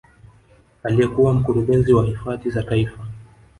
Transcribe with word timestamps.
Aliyekuwa 0.83 1.33
mkurugenzi 1.33 1.93
wa 1.93 2.05
hifadhi 2.05 2.49
za 2.49 2.63
taifa 2.63 3.07